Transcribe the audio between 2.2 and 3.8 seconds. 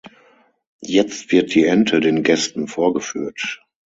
Gästen vorgeführt.